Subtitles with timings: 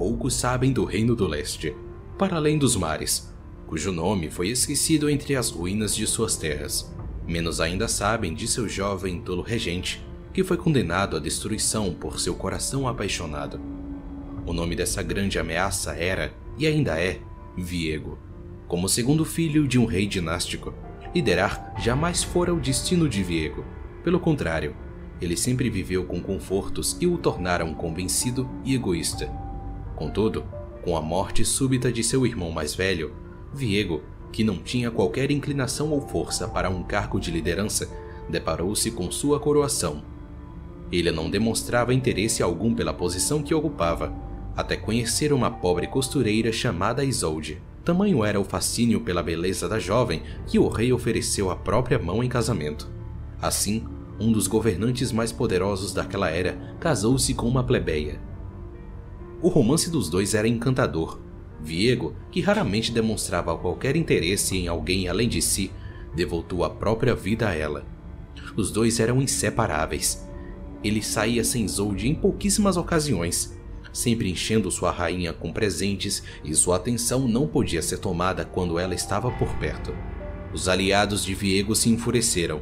[0.00, 1.76] poucos sabem do Reino do Leste,
[2.18, 3.30] para além dos mares,
[3.66, 6.90] cujo nome foi esquecido entre as ruínas de suas terras.
[7.28, 10.02] Menos ainda sabem de seu jovem tolo regente,
[10.32, 13.60] que foi condenado à destruição por seu coração apaixonado.
[14.46, 17.20] O nome dessa grande ameaça era, e ainda é,
[17.54, 18.18] Viego.
[18.66, 20.72] Como segundo filho de um rei dinástico,
[21.14, 23.66] liderar jamais fora o destino de Viego.
[24.02, 24.74] Pelo contrário,
[25.20, 29.30] ele sempre viveu com confortos que o tornaram convencido e egoísta.
[30.00, 30.44] Contudo,
[30.82, 33.12] com a morte súbita de seu irmão mais velho,
[33.52, 34.00] Viego,
[34.32, 37.86] que não tinha qualquer inclinação ou força para um cargo de liderança,
[38.26, 40.02] deparou-se com sua coroação.
[40.90, 44.10] Ele não demonstrava interesse algum pela posição que ocupava,
[44.56, 47.60] até conhecer uma pobre costureira chamada Isolde.
[47.84, 52.24] Tamanho era o fascínio pela beleza da jovem que o rei ofereceu a própria mão
[52.24, 52.88] em casamento.
[53.38, 53.84] Assim,
[54.18, 58.29] um dos governantes mais poderosos daquela era casou-se com uma plebeia.
[59.42, 61.18] O romance dos dois era encantador.
[61.62, 65.70] Viego, que raramente demonstrava qualquer interesse em alguém além de si,
[66.14, 67.86] devotou a própria vida a ela.
[68.56, 70.26] Os dois eram inseparáveis.
[70.84, 73.58] Ele saía sem Zolde em pouquíssimas ocasiões,
[73.92, 78.94] sempre enchendo sua rainha com presentes e sua atenção não podia ser tomada quando ela
[78.94, 79.94] estava por perto.
[80.52, 82.60] Os aliados de Viego se enfureceram.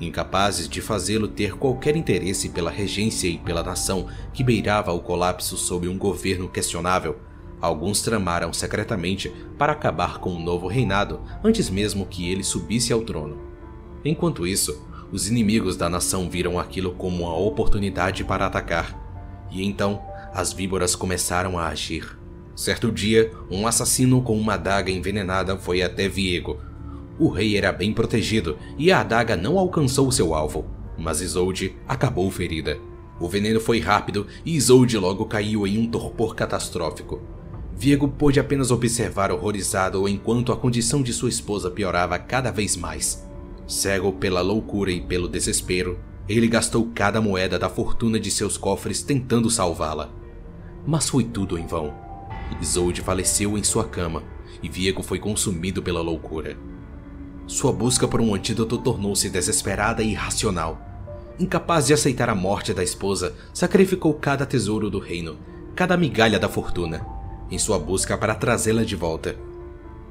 [0.00, 5.56] Incapazes de fazê-lo ter qualquer interesse pela regência e pela nação que beirava o colapso
[5.58, 7.18] sob um governo questionável,
[7.60, 13.02] alguns tramaram secretamente para acabar com o novo reinado antes mesmo que ele subisse ao
[13.02, 13.38] trono.
[14.02, 18.98] Enquanto isso, os inimigos da nação viram aquilo como uma oportunidade para atacar,
[19.50, 20.00] e então
[20.32, 22.18] as víboras começaram a agir.
[22.56, 26.60] Certo dia, um assassino com uma adaga envenenada foi até Viego.
[27.20, 30.64] O rei era bem protegido e a adaga não alcançou seu alvo,
[30.96, 32.78] mas Isolde acabou ferida.
[33.20, 37.20] O veneno foi rápido e Isolde logo caiu em um torpor catastrófico.
[37.76, 43.28] Viego pôde apenas observar horrorizado enquanto a condição de sua esposa piorava cada vez mais.
[43.66, 49.02] Cego pela loucura e pelo desespero, ele gastou cada moeda da fortuna de seus cofres
[49.02, 50.10] tentando salvá-la.
[50.86, 51.92] Mas foi tudo em vão.
[52.62, 54.22] Isolde faleceu em sua cama
[54.62, 56.56] e Viego foi consumido pela loucura.
[57.50, 60.80] Sua busca por um antídoto tornou-se desesperada e irracional.
[61.36, 65.36] Incapaz de aceitar a morte da esposa, sacrificou cada tesouro do reino,
[65.74, 67.04] cada migalha da fortuna,
[67.50, 69.34] em sua busca para trazê-la de volta.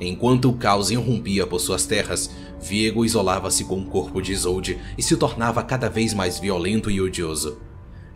[0.00, 2.28] Enquanto o caos irrompia por suas terras,
[2.60, 7.00] Viego isolava-se com o corpo de Isolde e se tornava cada vez mais violento e
[7.00, 7.60] odioso.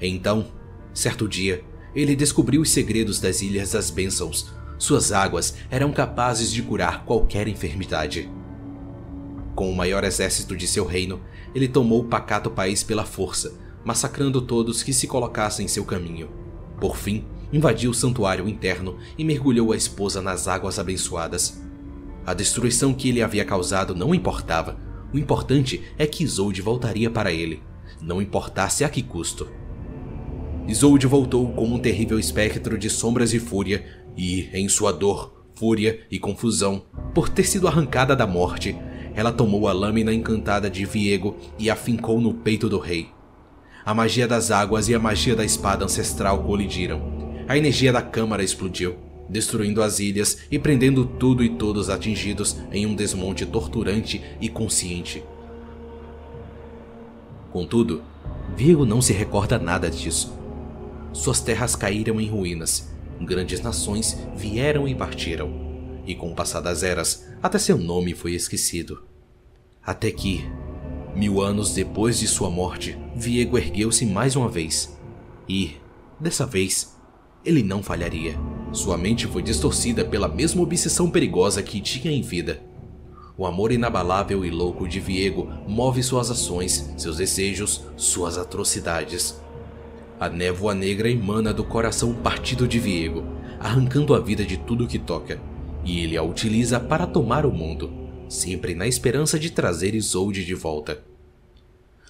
[0.00, 0.48] Então,
[0.92, 1.62] certo dia,
[1.94, 4.52] ele descobriu os segredos das Ilhas das Bênçãos.
[4.80, 8.28] Suas águas eram capazes de curar qualquer enfermidade.
[9.54, 11.20] Com o maior exército de seu reino,
[11.54, 13.54] ele tomou o pacato país pela força,
[13.84, 16.30] massacrando todos que se colocassem em seu caminho.
[16.80, 21.62] Por fim, invadiu o santuário interno e mergulhou a esposa nas águas abençoadas.
[22.24, 24.78] A destruição que ele havia causado não importava.
[25.12, 27.62] O importante é que Isolde voltaria para ele,
[28.00, 29.48] não importasse a que custo.
[30.66, 33.84] Isolde voltou como um terrível espectro de sombras e fúria,
[34.16, 38.76] e, em sua dor, fúria e confusão, por ter sido arrancada da morte,
[39.14, 43.08] ela tomou a lâmina encantada de Viego e a fincou no peito do rei.
[43.84, 47.02] A magia das águas e a magia da espada ancestral colidiram.
[47.48, 48.96] A energia da câmara explodiu,
[49.28, 55.24] destruindo as ilhas e prendendo tudo e todos atingidos em um desmonte torturante e consciente.
[57.50, 58.02] Contudo,
[58.56, 60.32] Viego não se recorda nada disso.
[61.12, 62.90] Suas terras caíram em ruínas,
[63.20, 65.61] grandes nações vieram e partiram,
[66.06, 69.02] e com o passar das eras, até seu nome foi esquecido.
[69.84, 70.44] Até que,
[71.14, 74.96] mil anos depois de sua morte, Viego ergueu-se mais uma vez,
[75.48, 75.76] e,
[76.18, 76.96] dessa vez,
[77.44, 78.38] ele não falharia.
[78.72, 82.62] Sua mente foi distorcida pela mesma obsessão perigosa que tinha em vida.
[83.36, 89.40] O amor inabalável e louco de Viego move suas ações, seus desejos, suas atrocidades.
[90.20, 93.24] A névoa negra emana do coração partido de Viego,
[93.58, 95.40] arrancando a vida de tudo que toca,
[95.84, 97.92] e ele a utiliza para tomar o mundo,
[98.28, 101.02] sempre na esperança de trazer Isolde de volta.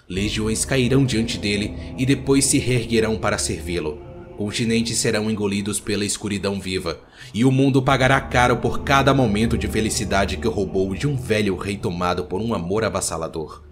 [0.08, 3.98] Legiões cairão diante dele e depois se reerguerão para servi-lo.
[4.36, 7.00] Continentes serão engolidos pela escuridão viva,
[7.32, 11.56] e o mundo pagará caro por cada momento de felicidade que roubou de um velho
[11.56, 13.62] rei tomado por um amor avassalador.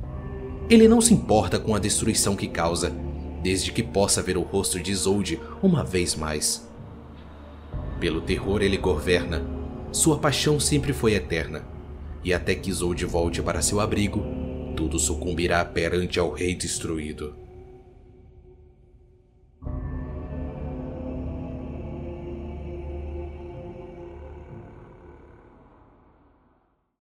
[0.68, 2.94] Ele não se importa com a destruição que causa,
[3.42, 6.68] desde que possa ver o rosto de Isolde uma vez mais.
[7.98, 9.42] Pelo terror ele governa,
[9.92, 11.64] sua paixão sempre foi eterna,
[12.22, 14.24] e até que Isolde volte para seu abrigo,
[14.76, 17.34] tudo sucumbirá perante ao rei destruído.